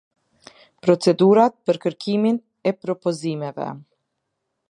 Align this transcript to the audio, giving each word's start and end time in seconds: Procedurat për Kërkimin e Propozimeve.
Procedurat 0.85 1.57
për 1.69 1.79
Kërkimin 1.83 2.41
e 2.71 2.75
Propozimeve. 2.87 3.71